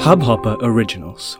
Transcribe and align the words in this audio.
Hubhopper 0.00 0.56
Originals. 0.62 1.36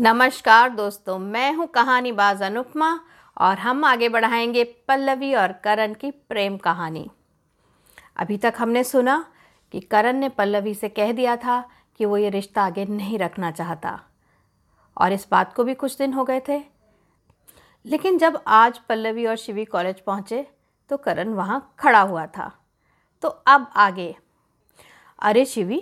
नमस्कार 0.00 0.70
दोस्तों, 0.70 1.18
मैं 1.18 1.52
हूँ 1.54 1.66
कहानी 1.66 2.12
बाज 2.12 2.42
अनुपमा 2.42 3.00
और 3.38 3.58
हम 3.58 3.84
आगे 3.84 4.08
बढ़ाएँगे 4.08 4.64
पल्लवी 4.64 5.34
और 5.34 5.52
करण 5.52 5.94
की 5.94 6.10
प्रेम 6.10 6.56
कहानी। 6.56 7.10
अभी 8.16 8.36
तक 8.36 8.54
हमने 8.58 8.84
सुना 8.84 9.26
कि 9.72 9.80
करण 9.80 10.16
ने 10.16 10.28
पल्लवी 10.28 10.74
से 10.74 10.88
कह 10.88 11.12
दिया 11.12 11.36
था 11.36 11.70
कि 11.96 12.04
वो 12.04 12.16
ये 12.16 12.30
रिश्ता 12.30 12.62
आगे 12.62 12.84
नहीं 12.84 13.18
रखना 13.18 13.50
चाहता 13.50 14.00
और 14.96 15.12
इस 15.12 15.28
बात 15.30 15.52
को 15.52 15.64
भी 15.64 15.74
कुछ 15.74 15.96
दिन 15.96 16.12
हो 16.12 16.24
गए 16.24 16.40
थे। 16.48 16.62
लेकिन 17.86 18.18
जब 18.18 18.42
आज 18.46 18.78
पल्लवी 18.78 19.26
और 19.26 19.36
शिवी 19.36 19.64
कॉलेज 19.64 20.00
पहुँचे 20.00 20.46
तो 20.88 20.96
करण 20.96 21.28
वहाँ 21.28 21.74
खड़ा 21.78 22.00
हुआ 22.00 22.26
था। 22.26 22.52
तो 23.22 23.28
अब 23.28 23.70
आगे 23.76 24.16
अरे 25.18 25.44
शिवी, 25.44 25.80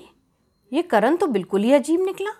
ये 0.73 0.83
करण 0.83 1.17
तो 1.17 1.27
बिल्कुल 1.27 1.63
ही 1.63 1.73
अजीब 1.73 2.01
निकला। 2.01 2.31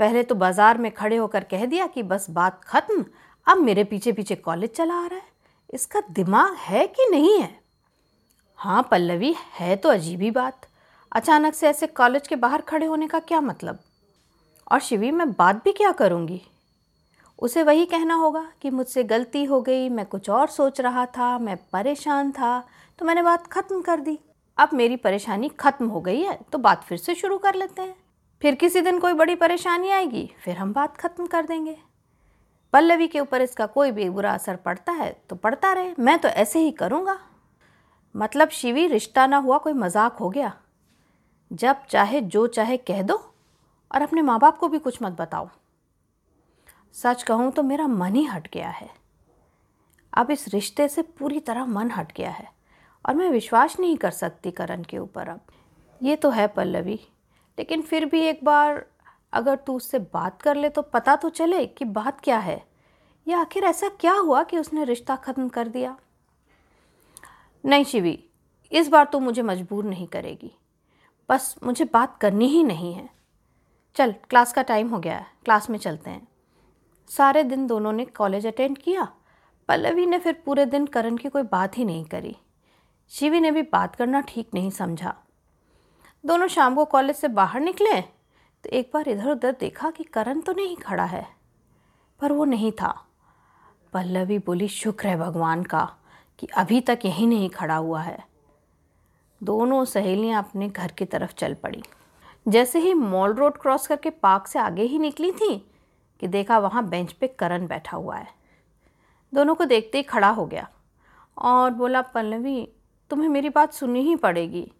पहले 0.00 0.22
तो 0.22 0.34
बाज़ार 0.34 0.78
में 0.78 0.90
खड़े 0.92 1.16
होकर 1.16 1.44
कह 1.44 1.64
दिया 1.66 1.86
कि 1.86 2.02
बस 2.02 2.26
बात 2.30 2.60
ख़त्म, 2.64 3.04
अब 3.46 3.58
मेरे 3.58 3.84
पीछे 3.84 4.12
पीछे 4.12 4.34
कॉलेज 4.36 4.70
चला 4.70 4.94
आ 4.94 5.06
रहा 5.06 5.18
है। 5.18 5.32
इसका 5.70 6.00
दिमाग 6.10 6.54
है 6.58 6.86
कि 6.86 7.08
नहीं 7.10 7.38
है? 7.40 7.50
हाँ 8.58 8.88
पल्लवी, 8.90 9.34
है 9.52 9.76
तो 9.76 9.88
अजीब 9.88 10.20
ही 10.20 10.30
बात। 10.30 10.66
अचानक 11.12 11.54
से 11.54 11.68
ऐसे 11.68 11.86
कॉलेज 11.88 12.28
के 12.28 12.36
बाहर 12.36 12.60
खड़े 12.62 12.86
होने 12.86 13.08
का 13.08 13.18
क्या 13.20 13.40
मतलब? 13.40 13.78
और 14.70 14.80
शिवी, 14.80 15.10
मैं 15.10 15.30
बात 15.32 15.64
भी 15.64 15.72
क्या 15.72 15.92
करूँगी? 15.92 16.40
उसे 17.38 17.62
वही 17.62 17.86
कहना 17.86 18.14
होगा 18.14 18.46
कि 18.62 18.70
मुझसे 18.70 19.04
गलती 19.04 19.44
हो 19.44 19.60
गई, 19.62 19.88
मैं 19.88 20.06
कुछ 20.06 20.30
और 20.30 20.48
सोच 20.48 20.80
रहा 20.80 21.06
था, 21.08 21.38
मैं 21.38 21.56
परेशान 21.72 22.32
था 22.32 22.62
तो 22.98 23.06
मैंने 23.06 23.22
बात 23.22 23.46
ख़त्म 23.46 23.80
कर 23.82 24.00
दी। 24.00 24.18
अब 24.58 24.70
मेरी 24.72 24.96
परेशानी 24.98 25.48
ख़त्म 25.50 25.86
हो 25.86 26.00
गई 26.00 26.20
है 26.20 26.38
तो 26.52 26.58
बात 26.58 26.84
फिर 26.84 26.98
से 26.98 27.14
शुरू 27.14 27.38
कर 27.38 27.54
लेते 27.54 27.82
हैं। 27.82 27.94
फिर 28.42 28.54
किसी 28.54 28.80
दिन 28.80 28.98
कोई 28.98 29.12
बड़ी 29.14 29.34
परेशानी 29.36 29.90
आएगी, 29.90 30.30
फिर 30.38 30.56
हम 30.56 30.72
बात 30.72 30.96
ख़त्म 30.96 31.26
कर 31.26 31.46
देंगे। 31.46 31.76
पल्लवी 32.72 33.08
के 33.08 33.20
ऊपर 33.20 33.42
इसका 33.42 33.66
कोई 33.68 33.90
भी 33.90 34.08
बुरा 34.10 34.32
असर 34.32 34.56
पड़ता 34.56 34.92
है 34.92 35.10
तो 35.30 35.36
पड़ता 35.36 35.72
रहे, 35.72 35.94
मैं 35.98 36.18
तो 36.18 36.28
ऐसे 36.28 36.58
ही 36.58 36.70
करूँगा। 36.72 37.18
मतलब 38.14 38.48
शिवी, 38.50 38.86
रिश्ता 38.86 39.26
ना 39.26 39.36
हुआ 39.36 39.58
कोई 39.58 39.72
मज़ाक 39.72 40.16
हो 40.16 40.28
गया? 40.30 40.52
जब 41.50 41.84
चाहे 41.86 42.20
जो 42.22 42.46
चाहे 42.48 42.76
कह 42.78 43.02
दो, 43.02 43.14
और 43.90 44.02
अपने 44.02 44.22
माँ 44.22 44.38
बाप 44.40 44.58
को 44.58 44.68
भी 44.68 44.78
कुछ 44.78 45.02
मत 45.02 45.12
बताओ। 45.12 45.48
सच 46.94 47.22
कहूँ 47.22 47.50
तो 47.52 47.62
मेरा 47.62 47.86
मन 47.86 48.14
ही 48.14 48.24
हट 48.24 48.48
गया 48.52 48.68
है। 48.70 48.88
अब 50.12 50.30
इस 50.30 50.48
रिश्ते 50.48 50.88
से 50.88 51.02
पूरी 51.02 51.40
तरह 51.40 51.66
मन 51.66 51.90
हट 51.90 52.12
गया 52.16 52.30
है। 52.30 52.48
और 53.04 53.14
मैं 53.14 53.28
विश्वास 53.30 53.78
नहीं 53.80 53.96
कर 53.96 54.10
सकती 54.10 54.50
करण 54.50 54.82
के 54.82 54.98
ऊपर 54.98 55.28
अब। 55.28 55.40
ये 56.00 56.16
तो 56.16 56.30
है 56.30 56.46
पल्लवी, 56.48 56.98
लेकिन 57.58 57.82
फिर 57.82 58.04
भी 58.04 58.20
एक 58.20 58.44
बार 58.44 58.84
अगर 59.32 59.56
तू 59.56 59.76
उससे 59.76 59.98
बात 59.98 60.42
कर 60.42 60.56
ले 60.56 60.68
तो 60.68 60.82
पता 60.82 61.16
तो 61.16 61.28
चले 61.30 61.64
कि 61.66 61.84
बात 61.84 62.20
क्या 62.20 62.38
है। 62.38 62.62
या 63.26 63.38
आखिर 63.38 63.64
ऐसा 63.64 63.88
क्या 63.90 64.12
हुआ 64.12 64.42
कि 64.42 64.58
उसने 64.58 64.84
रिश्ता 64.84 65.16
ख़त्म 65.16 65.48
कर 65.48 65.68
दिया? 65.68 65.96
नहीं 67.64 67.84
शिवी, 67.84 68.18
इस 68.72 68.88
बार 68.88 69.04
तो 69.04 69.20
मुझे 69.20 69.42
मजबूर 69.42 69.84
नहीं 69.84 70.06
करेगी। 70.06 70.50
बस 71.28 71.54
मुझे 71.64 71.84
बात 71.84 72.18
करनी 72.18 72.46
ही 72.46 72.62
नहीं 72.64 72.92
है। 72.94 73.08
चल, 73.96 74.14
क्लास 74.30 74.52
का 74.52 74.62
टाइम 74.62 74.88
हो 74.88 74.98
गया 74.98 75.16
है, 75.16 75.26
क्लास 75.44 75.68
में 75.70 75.78
चलते 75.78 76.10
हैं। 76.10 76.26
सारे 77.10 77.42
दिन 77.42 77.66
दोनों 77.66 77.92
ने 77.92 78.04
कॉलेज 78.06 78.46
अटेंड 78.46 78.78
किया। 78.78 79.08
पल्लवी 79.68 80.06
ने 80.06 80.18
फिर 80.18 80.42
पूरे 80.46 80.66
दिन 80.66 80.86
करण 80.86 81.16
की 81.16 81.28
कोई 81.28 81.42
बात 81.42 81.78
ही 81.78 81.84
नहीं 81.84 82.04
करी। 82.04 82.36
शिवी 83.12 83.40
ने 83.40 83.50
भी 83.50 83.62
बात 83.62 83.96
करना 83.96 84.20
ठीक 84.20 84.48
नहीं 84.54 84.70
समझा। 84.72 85.14
दोनों 86.24 86.46
शाम 86.48 86.74
को 86.74 86.84
कॉलेज 86.84 87.16
से 87.16 87.28
बाहर 87.30 87.60
निकले 87.60 88.00
तो 88.00 88.70
एक 88.70 88.90
बार 88.94 89.08
इधर 89.08 89.30
उधर 89.30 89.56
देखा 89.60 89.90
कि 89.90 90.04
करण 90.04 90.40
तो 90.40 90.52
नहीं 90.52 90.76
खड़ा 90.76 91.04
है, 91.04 91.26
पर 92.20 92.32
वो 92.32 92.44
नहीं 92.44 92.70
था। 92.72 92.92
पल्लवी 93.92 94.38
बोली, 94.38 94.68
शुक्र 94.68 95.08
है 95.08 95.16
भगवान 95.16 95.62
का 95.64 95.88
कि 96.38 96.46
अभी 96.56 96.80
तक 96.80 97.00
यहीं 97.04 97.26
नहीं 97.28 97.48
खड़ा 97.50 97.76
हुआ 97.76 98.00
है। 98.02 98.18
दोनों 99.40 99.84
सहेलियाँ 99.84 100.42
अपने 100.42 100.68
घर 100.68 100.92
की 100.92 101.04
तरफ़ 101.04 101.34
चल 101.34 101.54
पड़ी। 101.54 101.82
जैसे 102.46 102.78
ही 102.78 102.94
मॉल 102.94 103.34
रोड 103.34 103.56
क्रॉस 103.56 103.86
करके 103.86 104.10
पार्क 104.12 104.46
से 104.46 104.58
आगे 104.58 104.82
ही 104.82 104.98
निकली 104.98 105.30
थी 105.32 105.56
कि 106.22 106.26
देखा 106.28 106.58
वहाँ 106.58 106.88
बेंच 106.88 107.12
पे 107.12 107.28
करण 107.28 107.66
बैठा 107.66 107.96
हुआ 107.96 108.16
है। 108.16 108.28
दोनों 109.32 109.54
को 109.54 109.64
देखते 109.66 109.98
ही 109.98 110.04
खड़ा 110.04 110.28
हो 110.30 110.46
गया 110.46 110.68
और 111.36 111.70
बोला, 111.72 112.02
पल्लवी 112.02 112.68
तुम्हें 113.10 113.28
मेरी 113.28 113.48
बात 113.48 113.72
सुननी 113.72 114.00
ही 114.00 114.14
पड़ेगी। 114.16 114.70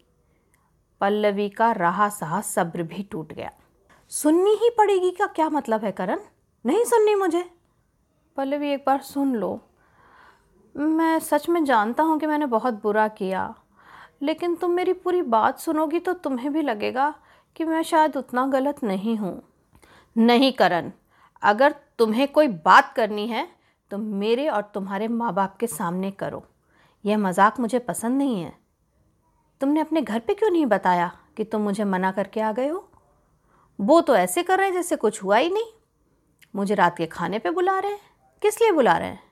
पल्लवी 1.01 1.49
का 1.49 1.71
रहा 1.73 2.09
सहा 2.11 2.41
सब्र 2.43 2.83
भी 2.83 3.03
टूट 3.03 3.33
गया। 3.33 3.51
सुननी 4.11 4.55
ही 4.55 4.71
पड़ेगी 4.79 5.11
का 5.11 5.27
क्या 5.27 5.49
मतलब 5.49 5.85
है 5.85 5.93
करण? 5.93 6.21
नहीं 6.65 6.85
सुननी 6.85 7.15
मुझे। 7.15 7.45
पल्लवी, 8.37 8.73
एक 8.73 8.85
बार 8.87 9.01
सुन 9.03 9.35
लो। 9.35 9.61
मैं 10.75 11.19
सच 11.21 11.49
में 11.49 11.65
जानता 11.65 12.03
हूँ 12.03 12.19
कि 12.21 12.27
मैंने 12.27 12.47
बहुत 12.49 12.83
बुरा 12.83 13.07
किया, 13.11 13.55
लेकिन 14.23 14.55
तुम 14.55 14.71
मेरी 14.71 14.93
पूरी 14.95 15.23
बात 15.25 15.59
सुनोगी 15.59 15.99
तो 15.99 16.13
तुम्हें 16.15 16.53
भी 16.53 16.63
लगेगा 16.63 17.13
कि 17.57 17.65
मैं 17.65 17.83
शायद 17.83 18.17
उतना 18.17 18.47
गलत 18.47 18.83
नहीं 18.85 19.17
हूँ। 19.17 19.41
नहीं 20.17 20.53
करण, 20.53 20.91
अगर 21.43 21.75
तुम्हें 21.99 22.27
कोई 22.29 22.49
बात 22.49 22.93
करनी 22.93 23.27
है 23.27 23.47
तो 23.91 23.99
मेरे 23.99 24.49
और 24.49 24.63
तुम्हारे 24.75 25.09
माँ 25.11 25.33
बाप 25.35 25.57
के 25.57 25.67
सामने 25.67 26.11
करो। 26.13 26.45
यह 27.05 27.19
मज़ाक 27.19 27.61
मुझे 27.61 27.79
पसंद 27.79 28.19
नहीं 28.19 28.43
है। 28.43 28.53
तुमने 29.61 29.81
अपने 29.81 30.03
घर 30.03 30.19
पे 30.19 30.35
क्यों 30.35 30.51
नहीं 30.51 30.67
बताया 30.67 31.13
कि 31.37 31.45
तुम 31.45 31.63
मुझे 31.63 31.85
मना 31.85 32.13
करके 32.13 32.41
आ 32.41 32.53
गए 32.53 32.69
हो? 32.69 32.91
वो 33.81 34.01
तो 34.01 34.17
ऐसे 34.17 34.43
कर 34.43 34.59
रहे 34.59 34.67
हैं 34.67 34.75
जैसे 34.75 34.97
कुछ 34.97 35.23
हुआ 35.23 35.37
ही 35.37 35.51
नहीं। 35.51 35.73
मुझे 36.57 36.75
रात 36.75 36.97
के 36.97 37.07
खाने 37.07 37.39
पे 37.39 37.51
बुला 37.51 37.79
रहे 37.79 37.93
हैं। 37.93 38.01
किस 38.43 38.61
लिए 38.61 38.73
बुला 38.73 38.97
रहे 38.99 39.09
हैं? 39.09 39.23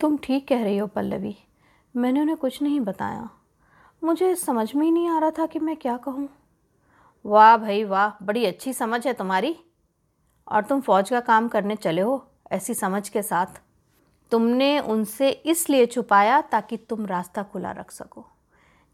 तुम 0.00 0.16
ठीक 0.16 0.48
कह 0.48 0.64
रही 0.64 0.78
हो 0.78 0.86
पल्लवी। 0.86 1.36
मैंने 1.96 2.20
उन्हें 2.20 2.36
कुछ 2.36 2.62
नहीं 2.62 2.80
बताया। 2.80 3.28
मुझे 4.04 4.34
समझ 4.34 4.74
में 4.74 4.84
ही 4.86 4.90
नहीं 4.92 5.08
आ 5.08 5.18
रहा 5.18 5.30
था 5.30 5.46
कि 5.46 5.58
मैं 5.58 5.76
क्या 5.76 5.96
कहूँ। 5.96 6.28
वाह 7.24 7.56
भाई 7.56 7.84
वाह, 7.84 8.24
बड़ी 8.24 8.44
अच्छी 8.44 8.72
समझ 8.72 9.06
है 9.06 9.12
तुम्हारी। 9.12 9.56
और 10.48 10.64
तुम 10.64 10.80
फौज 10.80 11.10
का 11.10 11.20
काम 11.20 11.48
करने 11.48 11.76
चले 11.76 12.00
हो 12.00 12.24
ऐसी 12.52 12.74
समझ 12.74 13.08
के 13.08 13.22
साथ। 13.22 13.60
तुमने 14.32 14.78
उनसे 14.80 15.30
इसलिए 15.30 15.86
छुपाया 15.86 16.40
ताकि 16.42 16.76
तुम 16.78 17.06
रास्ता 17.06 17.42
खुला 17.42 17.70
रख 17.72 17.90
सको, 17.90 18.24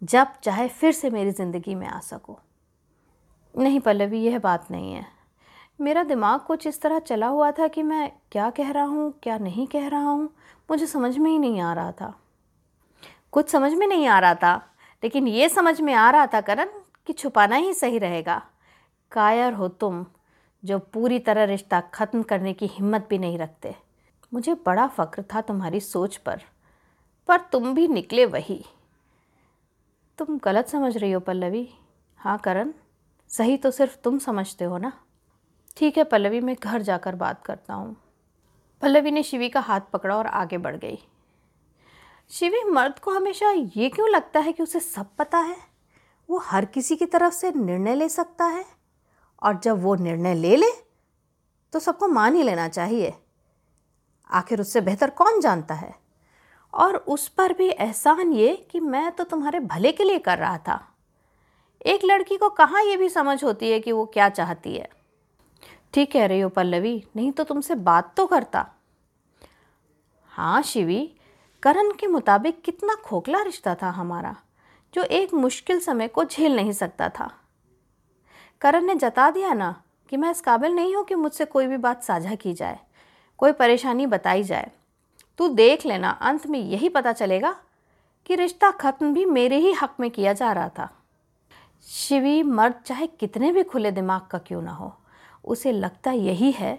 जब 0.02 0.32
चाहे 0.42 0.68
फिर 0.68 0.92
से 0.92 1.10
मेरी 1.10 1.30
ज़िंदगी 1.30 1.74
में 1.74 1.86
आ 1.86 1.98
सको। 2.00 2.38
नहीं 3.54 3.80
पल्लवी, 3.80 4.20
यह 4.20 4.38
बात 4.38 4.70
नहीं 4.70 4.92
है। 4.92 5.06
मेरा 5.78 6.02
दिमाग 6.04 6.40
कुछ 6.40 6.66
इस 6.66 6.80
तरह 6.80 6.98
चला 6.98 7.26
हुआ 7.26 7.50
था 7.50 7.68
कि 7.68 7.82
मैं 7.82 8.10
क्या 8.32 8.48
कह 8.50 8.70
रहा 8.70 8.84
हूँ, 8.84 9.12
क्या 9.22 9.38
नहीं 9.38 9.66
कह 9.66 9.88
रहा 9.88 10.10
हूँ, 10.10 10.28
मुझे 10.68 10.86
समझ 10.86 11.16
में 11.18 11.30
ही 11.30 11.38
नहीं 11.38 11.60
आ 11.60 11.72
रहा 11.72 11.92
था। 11.92 12.14
कुछ 13.32 13.48
समझ 13.48 13.72
में 13.74 13.86
नहीं 13.86 14.06
आ 14.06 14.18
रहा 14.18 14.34
था, 14.34 14.54
लेकिन 15.02 15.28
ये 15.28 15.48
समझ 15.48 15.80
में 15.80 15.92
आ 15.94 16.10
रहा 16.10 16.26
था 16.26 16.40
करण, 16.40 16.68
कि 17.06 17.12
छुपाना 17.12 17.56
ही 17.56 17.72
सही 17.74 17.98
रहेगा। 17.98 18.40
कायर 19.12 19.52
हो 19.52 19.68
तुम, 19.68 20.04
जो 20.62 20.78
पूरी 20.78 21.18
तरह 21.18 21.44
रिश्ता 21.44 21.80
ख़त्म 21.94 22.22
करने 22.22 22.52
की 22.52 22.66
हिम्मत 22.66 23.06
भी 23.10 23.18
नहीं 23.18 23.38
रखते। 23.38 23.74
मुझे 24.32 24.54
बड़ा 24.66 24.86
फ़क्र 24.86 25.22
था 25.34 25.40
तुम्हारी 25.40 25.80
सोच 25.80 26.16
पर 26.16 26.40
पर 27.28 27.40
तुम 27.52 27.74
भी 27.74 27.86
निकले 27.88 28.24
वही। 28.26 28.64
तुम 30.18 30.38
गलत 30.38 30.68
समझ 30.68 30.96
रही 30.96 31.12
हो 31.12 31.20
पल्लवी। 31.20 31.68
हाँ 32.20 32.38
करण, 32.38 32.72
सही 33.30 33.56
तो 33.56 33.70
सिर्फ़ 33.70 33.96
तुम 33.96 34.18
समझते 34.18 34.64
हो 34.64 34.78
ना? 34.78 34.92
ठीक 35.76 35.98
है 35.98 36.04
पल्लवी, 36.04 36.40
मैं 36.40 36.56
घर 36.62 36.82
जाकर 36.82 37.14
बात 37.14 37.42
करता 37.44 37.74
हूँ। 37.74 37.96
पल्लवी 38.82 39.10
ने 39.10 39.22
शिवी 39.22 39.48
का 39.48 39.60
हाथ 39.60 39.80
पकड़ा 39.92 40.16
और 40.16 40.26
आगे 40.26 40.58
बढ़ 40.58 40.76
गई। 40.76 40.98
शिवी, 42.30 42.62
मर्द 42.64 42.98
को 42.98 43.10
हमेशा 43.10 43.50
ये 43.50 43.88
क्यों 43.88 44.08
लगता 44.10 44.40
है 44.40 44.52
कि 44.52 44.62
उसे 44.62 44.80
सब 44.80 45.14
पता 45.18 45.38
है? 45.38 45.56
वो 46.28 46.38
हर 46.38 46.64
किसी 46.64 46.96
की 46.96 47.06
तरफ़ 47.06 47.34
से 47.34 47.52
निर्णय 47.52 47.94
ले 47.94 48.08
सकता 48.08 48.44
है, 48.44 48.64
और 49.42 49.58
जब 49.58 49.82
वो 49.82 49.94
निर्णय 49.94 50.34
ले 50.34 50.56
ले 50.56 50.70
तो 51.72 51.78
सबको 51.78 52.08
मान 52.08 52.34
ही 52.34 52.42
लेना 52.42 52.68
चाहिए। 52.68 53.14
आखिर 54.32 54.60
उससे 54.60 54.80
बेहतर 54.80 55.10
कौन 55.10 55.40
जानता 55.40 55.74
है? 55.74 55.94
और 56.74 56.96
उस 56.96 57.28
पर 57.28 57.52
भी 57.52 57.68
एहसान 57.68 58.32
ये 58.32 58.56
कि 58.70 58.80
मैं 58.80 59.12
तो 59.12 59.24
तुम्हारे 59.24 59.60
भले 59.60 59.92
के 59.92 60.04
लिए 60.04 60.18
कर 60.18 60.38
रहा 60.38 60.58
था। 60.58 60.88
एक 61.86 62.00
लड़की 62.04 62.36
को 62.36 62.48
कहाँ 62.48 62.82
ये 62.84 62.96
भी 62.96 63.08
समझ 63.08 63.44
होती 63.44 63.70
है 63.70 63.80
कि 63.80 63.92
वो 63.92 64.06
क्या 64.06 64.28
चाहती 64.28 64.74
है? 64.74 64.88
ठीक 65.94 66.12
कह 66.12 66.26
रही 66.26 66.40
हो 66.40 66.48
पल्लवी, 66.48 67.04
नहीं 67.16 67.32
तो 67.32 67.44
तुमसे 67.44 67.74
बात 67.74 68.14
तो 68.16 68.26
करता। 68.26 68.66
हाँ 70.32 70.62
शिवी, 70.62 71.14
करण 71.62 71.90
के 71.90 72.06
मुताबिक 72.06 72.62
कितना 72.62 72.94
खोखला 72.94 73.42
रिश्ता 73.42 73.74
था 73.74 73.90
हमारा, 73.90 74.36
जो 74.94 75.02
एक 75.02 75.34
मुश्किल 75.34 75.80
समय 75.80 76.08
को 76.08 76.24
झेल 76.24 76.56
नहीं 76.56 76.72
सकता 76.72 77.08
था। 77.08 77.30
करण 78.60 78.84
ने 78.84 78.94
जता 78.94 79.30
दिया 79.30 79.52
ना 79.54 79.82
कि 80.08 80.16
मैं 80.16 80.30
इस 80.30 80.40
काबिल 80.40 80.72
नहीं 80.72 80.96
हूँ 80.96 81.04
कि 81.04 81.14
मुझसे 81.14 81.44
कोई 81.44 81.66
भी 81.66 81.76
बात 81.76 82.02
साझा 82.02 82.34
की 82.34 82.52
जाए। 82.52 82.78
कोई 83.42 83.52
परेशानी 83.52 84.06
बताई 84.06 84.42
जाए। 84.44 84.70
तू 85.38 85.48
देख 85.50 85.86
लेना, 85.86 86.10
अंत 86.10 86.46
में 86.46 86.58
यही 86.60 86.88
पता 86.90 87.12
चलेगा 87.12 87.54
कि 88.26 88.36
रिश्ता 88.36 88.70
ख़त्म 88.72 89.12
भी 89.14 89.24
मेरे 89.26 89.56
ही 89.58 89.72
हक 89.72 89.96
में 90.00 90.10
किया 90.10 90.32
जा 90.32 90.52
रहा 90.52 90.68
था। 90.68 90.88
शिवी 91.86 92.42
मर्द 92.42 92.74
चाहे 92.86 93.06
कितने 93.08 93.52
भी 93.52 93.62
खुले 93.64 93.90
दिमाग 93.92 94.26
का 94.30 94.38
क्यों 94.38 94.62
ना 94.62 94.72
हो, 94.72 94.92
उसे 95.44 95.72
लगता 95.72 96.12
यही 96.12 96.52
है 96.52 96.78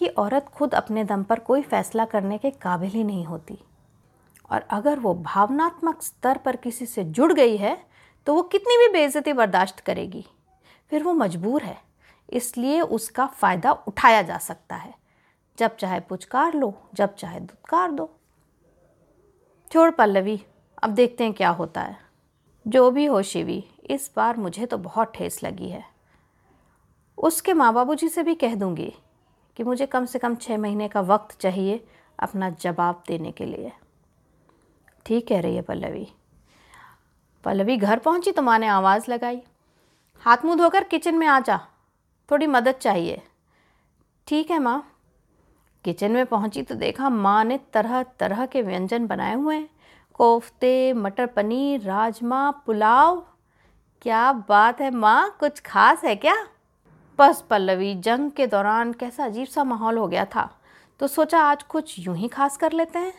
कि 0.00 0.08
औरत 0.08 0.48
खुद 0.48 0.74
अपने 0.74 1.04
दम 1.04 1.22
पर 1.22 1.38
कोई 1.40 1.62
फैसला 1.62 2.04
करने 2.06 2.38
के 2.38 2.50
काबिल 2.52 2.90
ही 2.90 3.04
नहीं 3.04 3.24
होती। 3.24 3.58
और 4.50 4.66
अगर 4.70 4.98
वो 4.98 5.14
भावनात्मक 5.16 6.02
स्तर 6.02 6.38
पर 6.38 6.56
किसी 6.58 6.86
से 6.86 7.04
जुड़ 7.06 7.32
गई 7.32 7.56
है 7.56 7.76
तो 8.26 8.34
वो 8.34 8.42
कितनी 8.44 8.76
भी 8.78 8.92
बेइज्जती 8.92 9.32
बर्दाश्त 9.34 9.80
करेगी। 9.80 10.24
फिर 10.92 11.02
वो 11.02 11.12
मजबूर 11.14 11.62
है, 11.62 11.78
इसलिए 12.28 12.80
उसका 12.80 13.26
फ़ायदा 13.28 13.72
उठाया 13.86 14.22
जा 14.22 14.38
सकता 14.40 14.76
है। 14.76 14.94
जब 15.58 15.76
चाहे 15.76 16.00
पुचकार 16.00 16.54
लो, 16.54 16.74
जब 16.94 17.14
चाहे 17.14 17.40
दुत्कार 17.40 17.90
दो। 17.90 18.10
छोड़ 19.72 19.90
पल्लवी, 19.90 20.44
अब 20.82 20.90
देखते 20.90 21.24
हैं 21.24 21.32
क्या 21.32 21.50
होता 21.50 21.80
है। 21.80 21.96
जो 22.68 22.90
भी 22.90 23.04
हो 23.04 23.22
शिवी, 23.22 23.64
इस 23.90 24.10
बार 24.16 24.36
मुझे 24.36 24.66
तो 24.66 24.78
बहुत 24.78 25.12
ठेस 25.14 25.42
लगी 25.44 25.68
है। 25.68 25.84
उसके 27.18 27.54
माँ 27.54 27.72
बाबू 27.74 27.94
जी 27.94 28.08
से 28.08 28.22
भी 28.22 28.34
कह 28.34 28.54
दूँगी 28.54 28.92
कि 29.56 29.64
मुझे 29.64 29.86
कम 29.86 30.04
से 30.04 30.18
कम 30.18 30.34
छः 30.34 30.58
महीने 30.58 30.88
का 30.88 31.00
वक्त 31.00 31.40
चाहिए 31.40 31.84
अपना 32.18 32.50
जवाब 32.50 33.02
देने 33.08 33.32
के 33.32 33.44
लिए। 33.44 33.72
ठीक 35.06 35.28
कह 35.28 35.40
रही 35.40 35.56
है 35.56 35.62
पल्लवी। 35.62 36.08
पल्लवी 37.44 37.76
घर 37.76 37.98
पहुँची 37.98 38.32
तो 38.32 38.42
माँ 38.42 38.58
ने 38.58 38.66
आवाज़ 38.66 39.10
लगाई। 39.10 39.42
हाथ 40.18 40.44
मुँह 40.44 40.56
धोकर 40.56 40.84
किचन 40.84 41.14
में 41.14 41.26
आ 41.26 41.40
जा, 41.40 41.60
थोड़ी 42.30 42.46
मदद 42.46 42.74
चाहिए। 42.74 43.22
ठीक 44.26 44.50
है 44.50 44.58
माँ 44.58 44.88
किचन 45.84 46.10
में 46.10 46.26
पहुँची 46.26 46.62
तो 46.62 46.74
देखा 46.74 47.08
माँ 47.08 47.44
ने 47.44 47.58
तरह 47.72 48.02
तरह 48.02 48.46
के 48.46 48.62
व्यंजन 48.62 49.06
बनाए 49.06 49.34
हुए 49.34 49.56
हैं। 49.56 49.68
कोफ्ते, 50.14 50.92
मटर 50.92 51.26
पनीर, 51.26 51.80
राजमा, 51.80 52.50
पुलाव। 52.50 53.26
क्या 54.02 54.32
बात 54.32 54.80
है 54.80 54.90
माँ, 54.90 55.36
कुछ 55.40 55.60
खास 55.60 56.04
है 56.04 56.14
क्या? 56.16 56.34
बस 57.18 57.44
पल्लवी, 57.50 57.94
जंग 57.94 58.30
के 58.30 58.46
दौरान 58.46 58.92
कैसा 58.92 59.24
अजीब 59.24 59.46
सा 59.46 59.64
माहौल 59.64 59.98
हो 59.98 60.06
गया 60.08 60.24
था। 60.24 60.48
तो 61.00 61.06
सोचा 61.06 61.40
आज 61.40 61.62
कुछ 61.62 61.94
यूँ 61.98 62.16
ही 62.16 62.28
खास 62.28 62.56
कर 62.56 62.72
लेते 62.72 62.98
हैं। 62.98 63.12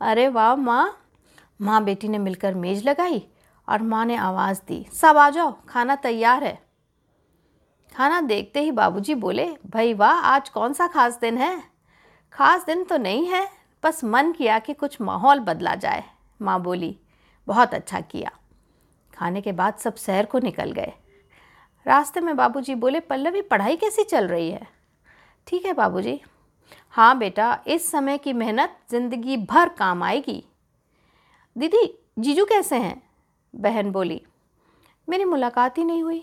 अरे 0.00 0.28
वाह 0.28 0.54
माँ। 0.56 0.98
माँ 1.60 1.84
बेटी 1.84 2.08
ने 2.08 2.18
मिलकर 2.18 2.54
मेज 2.54 2.88
लगाई 2.88 3.26
और 3.68 3.82
माँ 3.82 4.04
ने 4.04 4.16
आवाज़ 4.16 4.60
दी, 4.68 4.86
सब 4.92 5.16
आ 5.16 5.30
जाओ, 5.30 5.56
खाना 5.68 5.96
तैयार 5.96 6.44
है। 6.44 6.58
खाना 7.96 8.20
देखते 8.20 8.60
ही 8.60 8.70
बाबूजी 8.70 9.14
बोले, 9.14 9.46
भाई 9.66 9.94
वाह, 9.94 10.12
आज 10.12 10.48
कौन 10.48 10.72
सा 10.72 10.86
खास 10.86 11.18
दिन 11.20 11.38
है? 11.38 11.77
खास 12.34 12.64
दिन 12.66 12.82
तो 12.84 12.96
नहीं 12.96 13.26
है, 13.26 13.46
बस 13.82 14.02
मन 14.04 14.30
किया 14.32 14.58
कि 14.58 14.72
कुछ 14.72 15.00
माहौल 15.00 15.40
बदला 15.40 15.74
जाए। 15.74 16.04
माँ 16.40 16.60
बोली, 16.62 16.96
बहुत 17.48 17.74
अच्छा 17.74 18.00
किया। 18.00 18.30
खाने 19.12 19.40
के 19.40 19.52
बाद 19.52 19.76
सब 19.76 19.96
शहर 19.96 20.26
को 20.26 20.38
निकल 20.38 20.72
गए। 20.72 20.92
रास्ते 21.86 22.20
में 22.20 22.36
बाबूजी 22.36 22.74
बोले, 22.74 23.00
पल्लवी, 23.00 23.42
पढ़ाई 23.42 23.76
कैसी 23.76 24.02
चल 24.04 24.28
रही 24.28 24.50
है? 24.50 24.66
ठीक 25.46 25.64
है 25.66 25.72
बाबूजी। 25.72 26.20
हाँ 26.94 27.16
बेटा, 27.18 27.62
इस 27.66 27.90
समय 27.90 28.18
की 28.18 28.32
मेहनत 28.32 28.76
ज़िंदगी 28.90 29.36
भर 29.36 29.68
काम 29.68 30.02
आएगी। 30.02 30.42
दीदी, 31.56 31.86
जीजू 32.18 32.44
कैसे 32.44 32.76
हैं? 32.76 33.02
बहन 33.54 33.90
बोली, 33.92 34.20
मेरी 35.08 35.24
मुलाकात 35.24 35.78
ही 35.78 35.84
नहीं 35.84 36.02
हुई। 36.02 36.20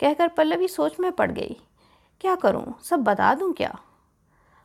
कहकर 0.00 0.28
पल्लवी 0.28 0.68
सोच 0.68 1.00
में 1.00 1.10
पड़ 1.12 1.30
गई। 1.30 1.56
क्या 2.20 2.34
करूँ, 2.34 2.74
सब 2.82 3.02
बता 3.04 3.32
दूँ 3.34 3.52
क्या? 3.52 3.78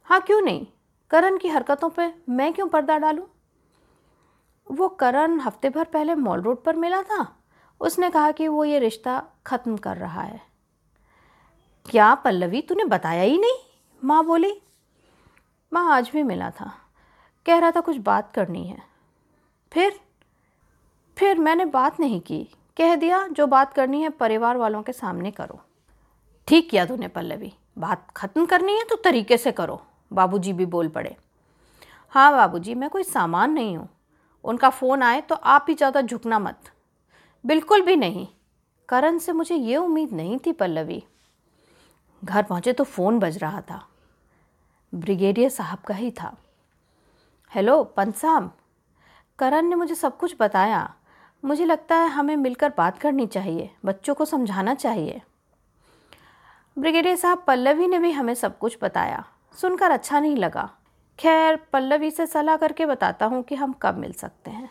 हाँ 0.09 0.21
क्यों 0.21 0.41
नहीं? 0.41 0.67
करण 1.09 1.37
की 1.37 1.47
हरकतों 1.47 1.89
पे 1.89 2.13
मैं 2.29 2.53
क्यों 2.53 2.67
पर्दा 2.67 2.97
डालूं? 2.97 3.25
वो 4.71 4.89
करण 4.89 5.39
हफ़्ते 5.39 5.69
भर 5.69 5.83
पहले 5.83 6.15
मॉल 6.15 6.41
रोड 6.41 6.63
पर 6.63 6.75
मिला 6.75 7.01
था। 7.01 7.43
उसने 7.81 8.09
कहा 8.09 8.31
कि 8.31 8.47
वो 8.47 8.65
ये 8.65 8.79
रिश्ता 8.79 9.23
ख़त्म 9.47 9.77
कर 9.77 9.97
रहा 9.97 10.21
है। 10.21 10.41
क्या 11.89 12.15
पल्लवी, 12.15 12.61
तूने 12.61 12.83
बताया 12.83 13.23
ही 13.23 13.37
नहीं? 13.37 13.57
माँ 14.03 14.25
बोली। 14.25 14.61
माँ 15.73 15.91
आज 15.91 16.09
भी 16.13 16.23
मिला 16.23 16.49
था। 16.49 16.73
कह 17.45 17.57
रहा 17.57 17.71
था 17.71 17.79
कुछ 17.79 17.97
बात 17.97 18.31
करनी 18.31 18.63
है। 18.63 18.83
फिर? 19.73 19.99
फिर 21.17 21.37
मैंने 21.37 21.65
बात 21.65 21.99
नहीं 21.99 22.21
की। 22.21 22.49
कह 22.77 22.95
दिया, 22.95 23.27
जो 23.27 23.47
बात 23.47 23.73
करनी 23.73 24.01
है, 24.01 24.09
परिवार 24.09 24.57
वालों 24.57 24.83
के 24.83 24.91
सामने 24.91 25.31
करो। 25.31 25.59
ठीक 26.47 26.69
किया 26.69 26.85
तूने 26.85 27.07
पल्लवी। 27.07 27.53
बात 27.77 28.07
ख़त्म 28.17 28.45
करनी 28.45 28.73
है 28.73 28.83
तो 28.83 28.95
तरीके 28.95 29.37
से 29.37 29.51
करो। 29.51 29.81
बाबूजी 30.11 30.53
भी 30.53 30.65
बोल 30.65 30.87
पड़े। 30.87 31.15
हाँ 32.13 32.31
बाबूजी, 32.31 32.75
मैं 32.75 32.89
कोई 32.89 33.03
सामान 33.03 33.51
नहीं 33.51 33.77
हूँ। 33.77 33.87
उनका 34.45 34.69
फ़ोन 34.69 35.03
आए 35.03 35.21
तो 35.21 35.35
आप 35.35 35.65
ही 35.69 35.75
ज़्यादा 35.75 36.01
झुकना 36.01 36.39
मत। 36.39 36.71
बिल्कुल 37.45 37.81
भी 37.81 37.95
नहीं। 37.95 38.27
करण 38.89 39.17
से 39.17 39.31
मुझे 39.31 39.55
ये 39.55 39.77
उम्मीद 39.77 40.13
नहीं 40.13 40.37
थी 40.45 40.51
पल्लवी। 40.51 41.03
घर 42.23 42.43
पहुँचे 42.43 42.73
तो 42.73 42.83
फ़ोन 42.83 43.19
बज 43.19 43.37
रहा 43.37 43.61
था। 43.61 43.81
ब्रिगेडियर 44.93 45.49
साहब 45.49 45.79
का 45.79 45.93
ही 45.93 46.11
था। 46.11 46.35
हेलो 47.51 47.93
साहब 47.97 48.51
करण 49.39 49.65
ने 49.65 49.75
मुझे 49.75 49.95
सब 49.95 50.17
कुछ 50.17 50.35
बताया। 50.39 50.93
मुझे 51.43 51.65
लगता 51.65 51.95
है 51.95 52.09
हमें 52.09 52.35
मिलकर 52.35 52.73
बात 52.77 52.97
करनी 52.97 53.25
चाहिए। 53.27 53.69
बच्चों 53.85 54.13
को 54.15 54.25
समझाना 54.25 54.73
चाहिए। 54.73 55.21
ब्रिगेडियर 56.77 57.15
साहब, 57.15 57.43
पल्लवी 57.47 57.87
ने 57.87 57.99
भी 57.99 58.11
हमें 58.11 58.33
सब 58.35 58.57
कुछ 58.57 58.77
बताया। 58.81 59.23
सुनकर 59.57 59.91
अच्छा 59.91 60.19
नहीं 60.19 60.35
लगा। 60.35 60.77
खैर, 61.19 61.55
पल्लवी 61.55 62.11
से 62.11 62.27
सलाह 62.27 62.55
करके 62.55 62.85
बताता 62.85 63.25
हूँ 63.25 63.43
कि 63.43 63.55
हम 63.55 63.73
कब 63.73 63.97
मिल 63.97 64.13
सकते 64.13 64.51
हैं। 64.51 64.69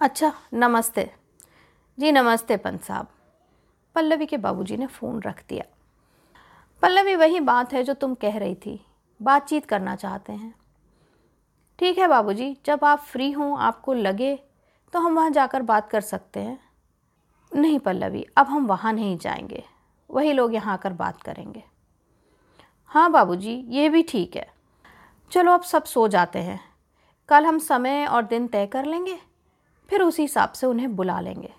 अच्छा 0.00 0.32
नमस्ते। 0.54 1.14
जी, 1.98 2.12
नमस्ते 2.12 2.56
पंत 2.56 2.82
साहब। 2.82 3.06
पल्लवी 3.94 4.26
के 4.26 4.36
बाबूजी 4.36 4.76
ने 4.76 4.86
फ़ोन 4.86 5.22
रख 5.22 5.44
दिया। 5.48 5.64
पल्लवी, 6.82 7.14
वही 7.14 7.40
बात 7.40 7.72
है 7.72 7.82
जो 7.82 7.94
तुम 7.94 8.14
कह 8.14 8.38
रही 8.38 8.54
थी। 8.54 8.86
बातचीत 9.22 9.66
करना 9.66 9.96
चाहते 9.96 10.32
हैं। 10.32 10.54
ठीक 11.78 11.98
है 11.98 12.08
बाबूजी, 12.08 12.56
जब 12.66 12.84
आप 12.84 12.98
फ्री 12.98 13.32
हों, 13.32 13.58
आपको 13.58 13.94
लगे 13.94 14.36
तो 14.92 15.00
हम 15.00 15.14
वहाँ 15.14 15.30
जाकर 15.30 15.62
बात 15.62 15.90
कर 15.90 16.00
सकते 16.00 16.40
हैं। 16.40 16.60
नहीं 17.54 17.78
पल्लवी, 17.78 18.26
अब 18.36 18.46
हम 18.46 18.66
वहाँ 18.66 18.92
नहीं 18.92 19.18
जाएँगे। 19.18 19.64
वही 20.10 20.32
लोग 20.32 20.54
यहाँ 20.54 20.72
आकर 20.72 20.92
बात 20.92 21.22
करेंगे। 21.22 21.71
हाँ 22.92 23.10
बाबूजी, 23.10 23.52
ये 23.68 23.88
भी 23.88 24.02
ठीक 24.02 24.34
है। 24.36 24.46
चलो 25.32 25.52
अब 25.52 25.62
सब 25.62 25.84
सो 25.84 26.06
जाते 26.08 26.38
हैं। 26.38 26.58
कल 27.28 27.46
हम 27.46 27.58
समय 27.58 28.04
और 28.06 28.22
दिन 28.22 28.46
तय 28.46 28.66
कर 28.66 28.84
लेंगे, 28.84 29.16
फिर 29.88 30.02
उसी 30.02 30.22
हिसाब 30.22 30.52
से 30.52 30.66
उन्हें 30.66 30.94
बुला 30.96 31.18
लेंगे। 31.20 31.52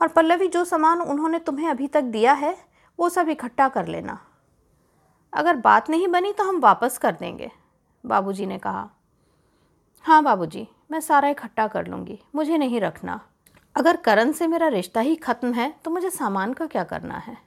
और 0.00 0.08
पल्लवी, 0.08 0.48
जो 0.48 0.64
सामान 0.64 1.00
उन्होंने 1.00 1.38
तुम्हें 1.38 1.68
अभी 1.68 1.88
तक 1.88 2.02
दिया 2.02 2.32
है, 2.32 2.56
वो 2.98 3.08
सब 3.08 3.28
इकट्ठा 3.28 3.68
कर 3.68 3.86
लेना। 3.86 4.18
अगर 5.32 5.56
बात 5.56 5.90
नहीं 5.90 6.08
बनी 6.08 6.32
तो 6.32 6.44
हम 6.44 6.60
वापस 6.60 6.98
कर 6.98 7.14
देंगे, 7.14 7.50
बाबूजी 8.04 8.46
ने 8.46 8.58
कहा। 8.58 8.88
हाँ 10.04 10.22
बाबूजी, 10.24 10.66
मैं 10.90 11.00
सारा 11.00 11.28
इकट्ठा 11.28 11.66
कर 11.68 11.86
लूँगी, 11.86 12.18
मुझे 12.34 12.58
नहीं 12.58 12.80
रखना। 12.80 13.20
अगर 13.76 13.96
करण 13.96 14.32
से 14.32 14.46
मेरा 14.46 14.68
रिश्ता 14.68 15.00
ही 15.00 15.16
ख़त्म 15.16 15.52
है 15.52 15.74
तो 15.84 15.90
मुझे 15.90 16.10
सामान 16.10 16.52
का 16.52 16.66
क्या 16.66 16.84
करना 16.84 17.18
है? 17.18 17.45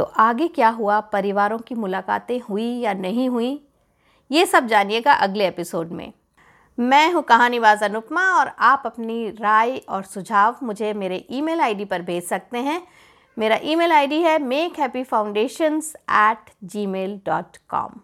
तो 0.00 0.04
आगे 0.04 0.48
क्या 0.48 0.68
हुआ? 0.68 1.00
परिवारों 1.00 1.58
की 1.58 1.74
मुलाकातें 1.74 2.40
हुई 2.40 2.80
या 2.80 2.92
नहीं 2.92 3.28
हुई? 3.28 3.68
ये 4.30 4.46
सब 4.46 4.66
जानिएगा 4.66 5.12
अगले 5.12 5.48
एपिसोड 5.48 5.90
में। 5.90 6.12
मैं 6.78 7.12
हूँ 7.12 7.22
कहानीबाज 7.22 7.82
अनुपमा 7.82 8.22
और 8.34 8.48
आप 8.58 8.82
अपनी 8.86 9.30
राय 9.30 9.76
और 9.76 10.02
सुझाव 10.02 10.56
मुझे 10.62 10.92
मेरे 10.92 11.26
ईमेल 11.30 11.60
आईडी 11.60 11.84
पर 11.84 12.02
भेज 12.02 12.24
सकते 12.24 12.58
हैं। 12.58 12.82
मेरा 13.38 13.58
ईमेल 13.62 13.92
आईडी 13.92 14.22
है 14.22 14.38
make 14.38 14.80
happy 14.80 15.04
foundations 15.04 15.96
at 16.10 16.50
Gmail 16.86 17.20
dot 17.26 17.56
com 17.68 18.00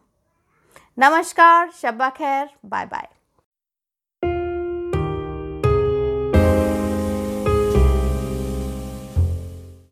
नमस्कार, 0.98 1.70
शब्बा 1.70 2.10
खैर, 2.10 2.50
बाय 2.66 2.86
बाय। 2.86 3.08